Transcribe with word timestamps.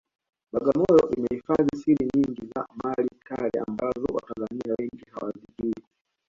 Bagamoyo 0.53 1.03
imehifadhi 1.17 1.77
siri 1.81 2.03
nyingi 2.13 2.41
za 2.55 2.65
mali 2.83 3.09
kale 3.27 3.59
ambazo 3.67 4.05
watanzania 4.15 4.73
wengi 4.79 5.05
hawazijui 5.11 5.75